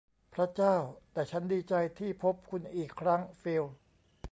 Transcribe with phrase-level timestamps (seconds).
[0.33, 0.75] พระเจ้า
[1.11, 3.63] แต่ฉันดีใจที่พบคุณอีกครั้ง ฟิล